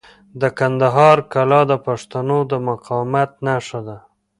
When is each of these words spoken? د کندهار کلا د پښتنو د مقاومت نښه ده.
د 0.41 0.43
کندهار 0.59 1.17
کلا 1.33 1.61
د 1.71 1.73
پښتنو 1.85 2.37
د 2.51 2.53
مقاومت 2.67 3.29
نښه 3.45 3.79
ده. 3.87 3.97